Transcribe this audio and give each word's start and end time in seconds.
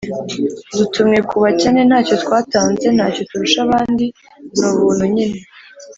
dutumwe 0.77 1.17
ku 1.29 1.35
bakene. 1.43 1.81
ntacyo 1.89 2.15
twatanze, 2.23 2.87
ntacyo 2.95 3.21
turusha 3.29 3.59
abandi; 3.65 4.05
ni 4.57 4.65
ubuntu 4.71 5.03
nyine 5.13 5.37